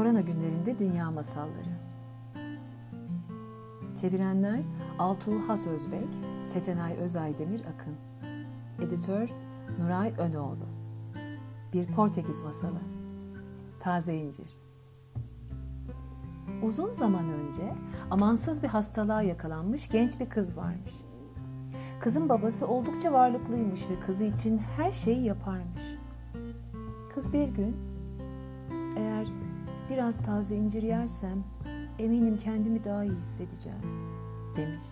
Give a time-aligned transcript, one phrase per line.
[0.00, 1.78] Korona günlerinde Dünya Masalları.
[4.00, 4.60] Çevirenler
[4.98, 6.08] Altuğ Has Özbek,
[6.44, 7.96] Setenay Özaydemir Akın.
[8.82, 9.28] Editör
[9.78, 10.66] Nuray Önoğlu.
[11.72, 12.80] Bir Portekiz Masalı.
[13.80, 14.56] Taze İncir.
[16.62, 17.74] Uzun zaman önce
[18.10, 20.94] amansız bir hastalığa yakalanmış genç bir kız varmış.
[22.00, 25.82] Kızın babası oldukça varlıklıymış ve kızı için her şeyi yaparmış.
[27.14, 27.76] Kız bir gün
[28.96, 29.39] eğer
[29.90, 31.44] biraz taze incir yersem
[31.98, 33.78] eminim kendimi daha iyi hissedeceğim
[34.56, 34.84] demiş.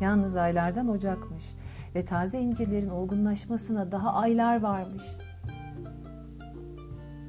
[0.00, 1.44] Yalnız aylardan Ocakmış
[1.94, 5.02] ve taze incirlerin olgunlaşmasına daha aylar varmış.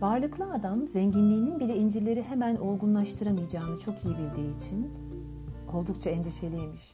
[0.01, 4.91] Varlıklı adam zenginliğinin bile incirleri hemen olgunlaştıramayacağını çok iyi bildiği için
[5.73, 6.93] oldukça endişeliymiş.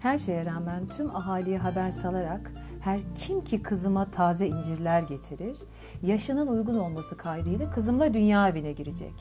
[0.00, 5.56] Her şeye rağmen tüm ahaliye haber salarak her kim ki kızıma taze incirler getirir,
[6.02, 9.14] yaşının uygun olması kaydıyla kızımla dünya evine girecek.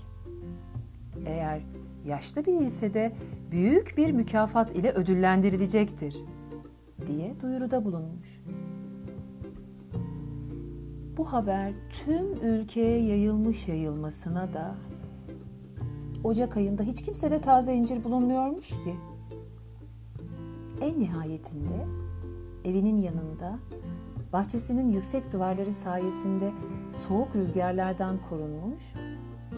[1.26, 1.62] Eğer
[2.06, 3.16] yaşlı bir ise de
[3.52, 6.16] büyük bir mükafat ile ödüllendirilecektir
[7.08, 8.42] diye duyuruda bulunmuş.
[11.18, 14.75] Bu haber tüm ülkeye yayılmış yayılmasına da
[16.23, 18.96] Ocak ayında hiç kimsede taze incir bulunmuyormuş ki.
[20.81, 21.85] En nihayetinde
[22.66, 23.59] evinin yanında
[24.33, 26.52] bahçesinin yüksek duvarları sayesinde
[26.91, 28.83] soğuk rüzgarlardan korunmuş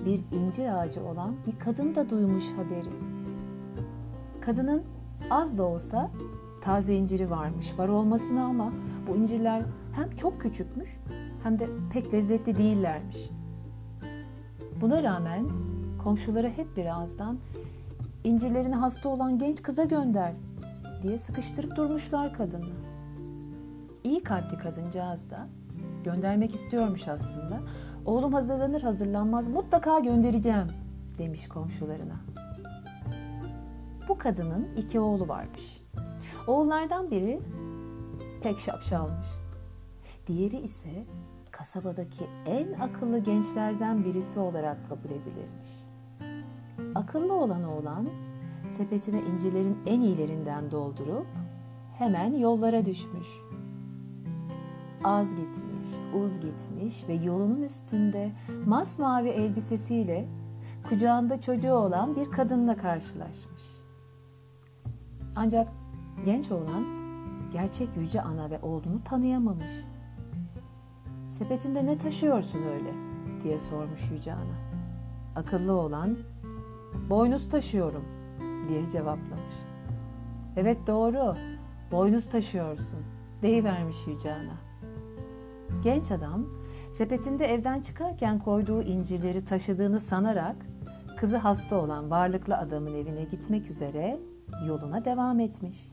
[0.05, 2.89] bir incir ağacı olan bir kadın da duymuş haberi.
[4.42, 4.83] Kadının
[5.30, 6.11] az da olsa
[6.61, 7.80] taze inciri varmış.
[7.80, 8.73] Var olmasına ama
[9.08, 10.97] bu incirler hem çok küçükmüş
[11.44, 13.30] hem de pek lezzetli değillermiş.
[14.81, 15.49] Buna rağmen
[16.03, 17.38] komşuları hep bir ağızdan
[18.23, 20.33] incirlerini hasta olan genç kıza gönder
[21.02, 22.70] diye sıkıştırıp durmuşlar kadını.
[24.04, 25.48] İyi kalpli kadıncağız da
[26.04, 27.62] göndermek istiyormuş aslında.
[28.06, 30.67] Oğlum hazırlanır hazırlanmaz mutlaka göndereceğim
[31.17, 32.16] demiş komşularına.
[34.10, 35.82] Bu kadının iki oğlu varmış.
[36.48, 37.42] Oğullardan biri
[38.44, 39.28] pek şapşalmış.
[40.28, 41.06] Diğeri ise
[41.52, 45.70] kasabadaki en akıllı gençlerden birisi olarak kabul edilirmiş.
[46.95, 48.10] Akıllı olan oğlan
[48.71, 51.27] sepetine incilerin en iyilerinden doldurup
[51.98, 53.27] hemen yollara düşmüş.
[55.04, 58.31] Az gitmiş, uz gitmiş ve yolunun üstünde
[58.65, 60.30] masmavi elbisesiyle
[60.89, 63.64] kucağında çocuğu olan bir kadınla karşılaşmış.
[65.36, 65.70] Ancak
[66.26, 66.86] genç oğlan
[67.52, 69.71] gerçek yüce ana ve oğlunu tanıyamamış.
[71.30, 72.93] Sepetinde ne taşıyorsun öyle
[73.43, 74.55] diye sormuş yüce ana.
[75.36, 76.17] Akıllı olan
[77.10, 78.20] boynuz taşıyorum
[78.70, 79.55] diye cevaplamış.
[80.55, 81.36] Evet doğru
[81.92, 82.99] boynuz taşıyorsun
[83.42, 84.58] deyivermiş yüce ana.
[85.83, 86.45] Genç adam
[86.92, 90.55] sepetinde evden çıkarken koyduğu incirleri taşıdığını sanarak
[91.17, 94.20] kızı hasta olan varlıklı adamın evine gitmek üzere
[94.67, 95.92] yoluna devam etmiş.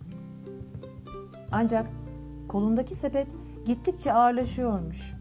[1.52, 1.90] Ancak
[2.48, 3.34] kolundaki sepet
[3.66, 5.14] gittikçe ağırlaşıyormuş.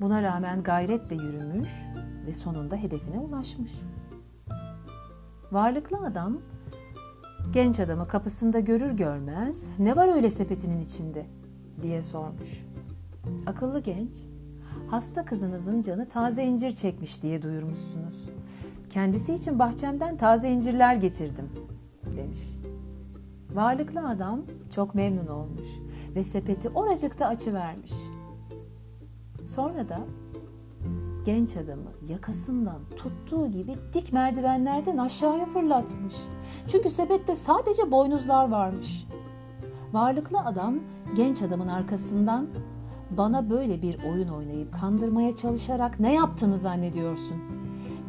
[0.00, 1.70] Buna rağmen gayretle yürümüş
[2.26, 3.72] ve sonunda hedefine ulaşmış.
[5.52, 6.38] Varlıklı adam
[7.52, 11.26] genç adamı kapısında görür görmez ne var öyle sepetinin içinde
[11.82, 12.64] diye sormuş.
[13.46, 14.14] Akıllı genç,
[14.90, 18.24] hasta kızınızın canı taze incir çekmiş diye duyurmuşsunuz.
[18.90, 21.48] Kendisi için bahçemden taze incirler getirdim
[22.16, 22.42] demiş.
[23.54, 24.42] Varlıklı adam
[24.74, 25.68] çok memnun olmuş
[26.14, 27.92] ve sepeti oracıkta açıvermiş.
[29.46, 30.00] Sonra da
[31.24, 36.14] genç adamı yakasından tuttuğu gibi dik merdivenlerden aşağıya fırlatmış.
[36.66, 39.06] Çünkü sepette sadece boynuzlar varmış.
[39.92, 40.78] Varlıklı adam
[41.16, 42.46] genç adamın arkasından
[43.10, 47.36] bana böyle bir oyun oynayıp kandırmaya çalışarak ne yaptığını zannediyorsun?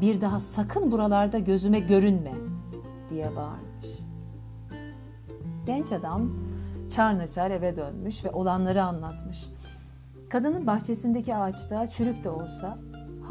[0.02, 2.34] Bir daha sakın buralarda gözüme görünme
[3.10, 3.86] diye bağırmış.
[5.66, 6.34] Genç adam
[6.96, 9.50] çarnaçar eve dönmüş ve olanları anlatmış.
[10.30, 12.78] Kadının bahçesindeki ağaçta çürük de olsa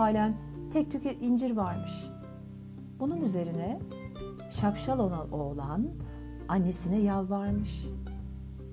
[0.01, 0.35] halen
[0.73, 2.11] tek tük incir varmış.
[3.01, 3.81] Bunun üzerine
[4.51, 5.89] şapşal olan oğlan
[6.49, 7.87] annesine yalvarmış.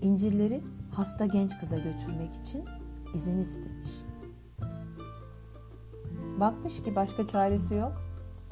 [0.02, 2.66] İncirleri hasta genç kıza götürmek için
[3.14, 3.90] izin istemiş.
[6.40, 8.02] Bakmış ki başka çaresi yok.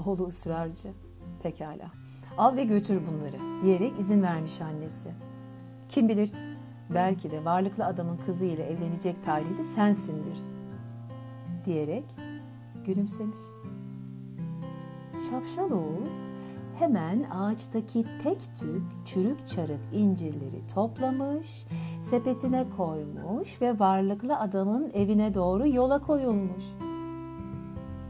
[0.05, 0.89] Oğlu ısrarcı.
[1.43, 1.91] Pekala.
[2.37, 5.11] Al ve götür bunları diyerek izin vermiş annesi.
[5.89, 6.31] Kim bilir
[6.93, 10.37] belki de varlıklı adamın kızı ile evlenecek talihli sensindir
[11.65, 12.24] diyerek
[12.85, 13.41] gülümsemiş.
[15.29, 16.05] Şapşal oğul
[16.75, 21.65] hemen ağaçtaki tek tük çürük çarık incirleri toplamış,
[22.01, 26.63] sepetine koymuş ve varlıklı adamın evine doğru yola koyulmuş.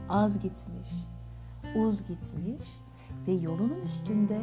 [0.08, 0.88] az gitmiş,
[1.76, 2.80] uz gitmiş
[3.26, 4.40] ve yolunun üstünde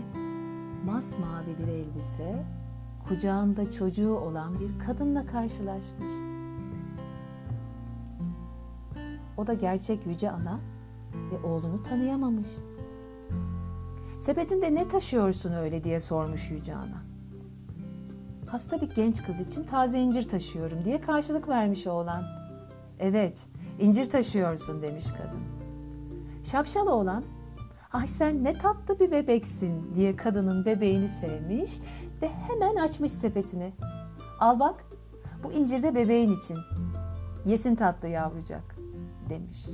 [0.86, 2.46] masmavi bir elbise,
[3.08, 6.33] kucağında çocuğu olan bir kadınla karşılaşmış.
[9.38, 10.60] O da gerçek yüce ana
[11.32, 12.48] ve oğlunu tanıyamamış.
[14.20, 17.04] Sepetinde ne taşıyorsun öyle diye sormuş yüce ana.
[18.48, 22.24] Hasta bir genç kız için taze incir taşıyorum diye karşılık vermiş oğlan.
[23.00, 23.40] Evet,
[23.80, 25.40] incir taşıyorsun demiş kadın.
[26.44, 27.24] Şapşal oğlan,
[27.94, 31.80] ay sen ne tatlı bir bebeksin diye kadının bebeğini sevmiş
[32.22, 33.74] ve hemen açmış sepetini.
[34.40, 34.86] Al bak,
[35.44, 36.58] bu incir de bebeğin için.
[37.46, 38.73] Yesin tatlı yavrucak
[39.30, 39.66] demiş.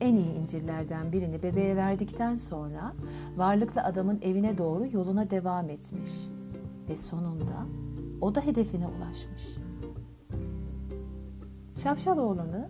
[0.00, 2.92] En iyi incirlerden birini bebeğe verdikten sonra
[3.36, 6.10] varlıklı adamın evine doğru yoluna devam etmiş
[6.88, 7.66] ve sonunda
[8.20, 9.42] o da hedefine ulaşmış.
[11.82, 12.68] Şapşal oğlanı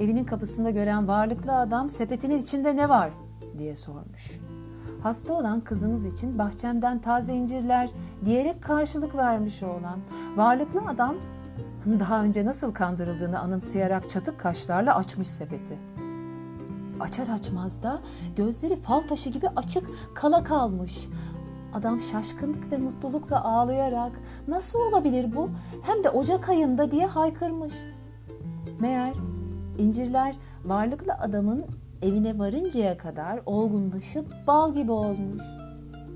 [0.00, 3.10] evinin kapısında gören varlıklı adam sepetinin içinde ne var
[3.58, 4.40] diye sormuş.
[5.02, 7.90] Hasta olan kızınız için bahçemden taze incirler
[8.24, 9.98] diyerek karşılık vermiş oğlan.
[10.36, 11.16] Varlıklı adam
[11.86, 15.78] daha önce nasıl kandırıldığını anımsayarak çatık kaşlarla açmış sepeti.
[17.00, 18.00] Açar açmaz da
[18.36, 21.08] gözleri fal taşı gibi açık kala kalmış.
[21.74, 24.12] Adam şaşkınlık ve mutlulukla ağlayarak
[24.48, 25.50] nasıl olabilir bu
[25.82, 27.72] hem de Ocak ayında diye haykırmış.
[28.80, 29.14] Meğer
[29.78, 31.64] incirler varlıklı adamın
[32.02, 35.42] evine varıncaya kadar olgunlaşıp bal gibi olmuş.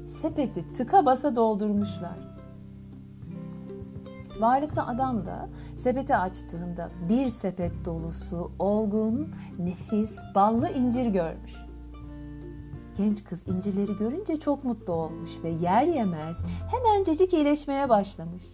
[0.06, 2.25] Sepeti tıka basa doldurmuşlar.
[4.40, 11.54] Varlıklı adam da sepeti açtığında bir sepet dolusu olgun, nefis, ballı incir görmüş.
[12.96, 18.44] Genç kız incirleri görünce çok mutlu olmuş ve yer yemez hemencecik iyileşmeye başlamış.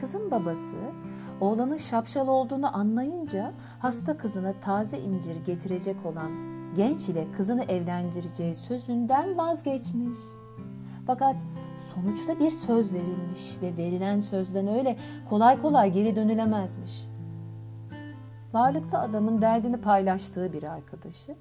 [0.00, 0.76] Kızın babası
[1.40, 6.30] oğlanın şapşal olduğunu anlayınca hasta kızına taze incir getirecek olan
[6.74, 10.18] genç ile kızını evlendireceği sözünden vazgeçmiş.
[11.06, 11.36] Fakat
[12.02, 14.96] sonuçta bir söz verilmiş ve verilen sözden öyle
[15.30, 17.06] kolay kolay geri dönülemezmiş.
[18.52, 21.34] Varlıklı adamın derdini paylaştığı bir arkadaşı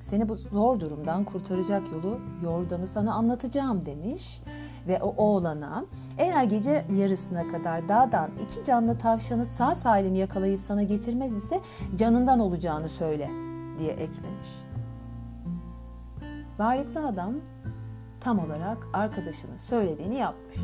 [0.00, 4.42] seni bu zor durumdan kurtaracak yolu yordamı sana anlatacağım demiş
[4.88, 5.84] ve o oğlana
[6.18, 11.60] eğer gece yarısına kadar dağdan iki canlı tavşanı sağ salim yakalayıp sana getirmez ise
[11.96, 13.30] canından olacağını söyle
[13.78, 14.50] diye eklemiş.
[16.58, 17.34] Varlıklı adam
[18.20, 20.56] tam olarak arkadaşının söylediğini yapmış.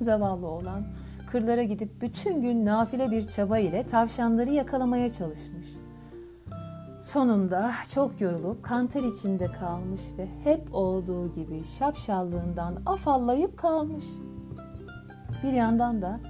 [0.00, 0.86] Zavallı oğlan
[1.30, 5.66] kırlara gidip bütün gün nafile bir çaba ile tavşanları yakalamaya çalışmış.
[7.02, 14.04] Sonunda çok yorulup kanter içinde kalmış ve hep olduğu gibi şapşallığından afallayıp kalmış.
[15.42, 16.20] Bir yandan da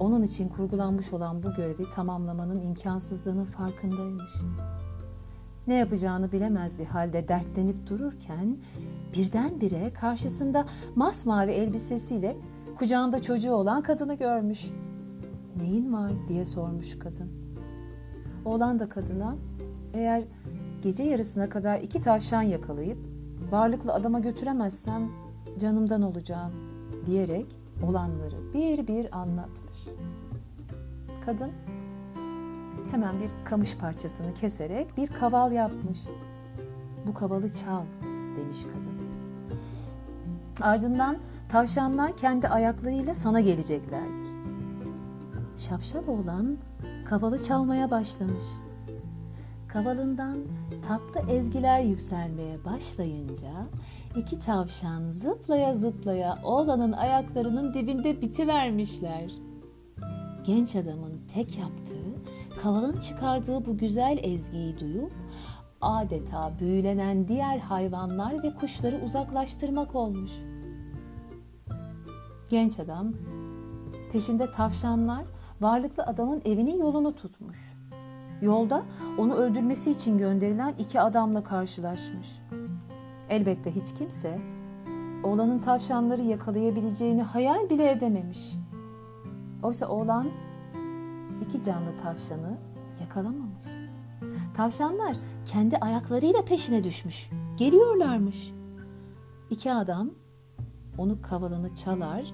[0.00, 4.32] onun için kurgulanmış olan bu görevi tamamlamanın imkansızlığının farkındaymış.
[5.68, 8.56] Ne yapacağını bilemez bir halde dertlenip dururken
[9.14, 10.66] birdenbire karşısında
[10.96, 12.36] masmavi elbisesiyle
[12.78, 14.66] kucağında çocuğu olan kadını görmüş.
[15.56, 17.30] Neyin var diye sormuş kadın.
[18.44, 19.36] Oğlan da kadına
[19.94, 20.24] eğer
[20.82, 22.98] gece yarısına kadar iki tavşan yakalayıp
[23.50, 25.10] varlıklı adama götüremezsem
[25.58, 26.52] canımdan olacağım
[27.06, 27.46] diyerek
[27.82, 29.78] olanları bir bir anlatmış.
[31.26, 31.50] Kadın
[32.92, 35.98] hemen bir kamış parçasını keserek bir kaval yapmış.
[37.06, 37.82] Bu kavalı çal
[38.36, 38.98] demiş kadın.
[40.60, 41.16] Ardından
[41.48, 44.26] tavşanlar kendi ayaklarıyla sana geleceklerdir.
[45.56, 46.56] Şapşal oğlan
[47.04, 48.44] kavalı çalmaya başlamış.
[49.68, 50.38] Kavalından
[50.88, 53.66] tatlı ezgiler yükselmeye başlayınca
[54.16, 59.32] iki tavşan zıplaya zıplaya oğlanın ayaklarının dibinde bitivermişler.
[60.46, 65.12] Genç adamın tek yaptığı kavalın çıkardığı bu güzel ezgiyi duyup
[65.80, 70.32] adeta büyülenen diğer hayvanlar ve kuşları uzaklaştırmak olmuş.
[72.50, 73.12] Genç adam
[74.12, 75.24] peşinde tavşanlar
[75.60, 77.58] varlıklı adamın evinin yolunu tutmuş.
[78.42, 78.82] Yolda
[79.18, 82.28] onu öldürmesi için gönderilen iki adamla karşılaşmış.
[83.30, 84.38] Elbette hiç kimse
[85.24, 88.54] oğlanın tavşanları yakalayabileceğini hayal bile edememiş.
[89.62, 90.28] Oysa oğlan
[91.42, 92.58] iki canlı tavşanı
[93.00, 93.64] yakalamamış.
[94.54, 97.30] Tavşanlar kendi ayaklarıyla peşine düşmüş.
[97.56, 98.52] Geliyorlarmış.
[99.50, 100.10] İki adam
[100.98, 102.24] onu kavalını çalar,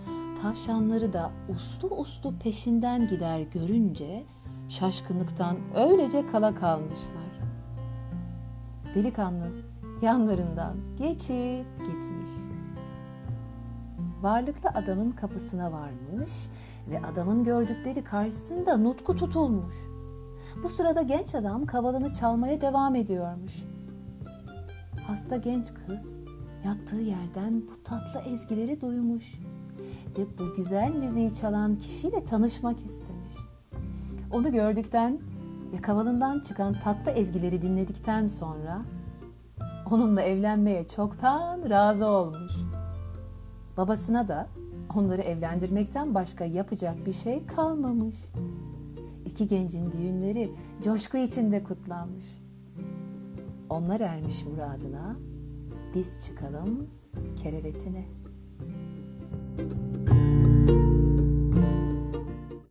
[0.42, 4.24] tavşanları da uslu uslu peşinden gider görünce
[4.68, 7.40] şaşkınlıktan öylece kala kalmışlar.
[8.94, 9.50] Delikanlı
[10.02, 12.30] yanlarından geçip gitmiş.
[14.22, 16.32] Varlıklı adamın kapısına varmış
[16.90, 19.74] ve adamın gördükleri karşısında nutku tutulmuş.
[20.62, 23.52] Bu sırada genç adam kavalını çalmaya devam ediyormuş.
[25.06, 26.16] Hasta genç kız
[26.64, 29.24] yattığı yerden bu tatlı ezgileri duymuş
[30.18, 33.34] ve bu güzel müziği çalan kişiyle tanışmak istemiş.
[34.32, 35.18] Onu gördükten
[35.72, 38.82] ve kavalından çıkan tatlı ezgileri dinledikten sonra
[39.90, 42.52] onunla evlenmeye çoktan razı olmuş.
[43.76, 44.46] Babasına da
[44.96, 48.16] onları evlendirmekten başka yapacak bir şey kalmamış.
[49.24, 50.50] İki gencin düğünleri
[50.82, 52.26] coşku içinde kutlanmış.
[53.70, 55.16] Onlar ermiş muradına,
[55.94, 56.90] biz çıkalım
[57.42, 58.13] kerevetine.''